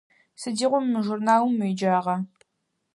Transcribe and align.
Сыдигъо 0.41 0.79
мы 0.81 0.99
журналым 1.07 1.55
уеджагъа? 1.61 2.15